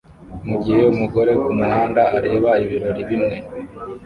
mugihe 0.47 0.81
umugore 0.93 1.31
kumuhanda 1.43 2.01
areba 2.17 2.49
ibirori 2.63 3.01
bimwe 3.09 3.35